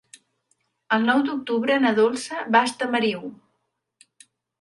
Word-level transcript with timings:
El 0.95 1.03
nou 1.09 1.19
d'octubre 1.27 1.75
na 1.83 1.91
Dolça 1.99 2.39
va 2.55 2.61
a 2.65 2.71
Estamariu. 2.71 3.29